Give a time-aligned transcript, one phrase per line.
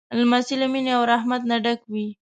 [0.19, 2.07] لمسی له مینې او رحمت نه ډک وي.